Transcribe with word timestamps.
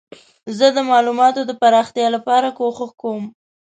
زه 0.57 0.67
د 0.75 0.77
معلوماتو 0.89 1.41
د 1.45 1.51
پراختیا 1.61 2.07
لپاره 2.15 2.49
کوښښ 2.57 2.91
کوم. 3.01 3.23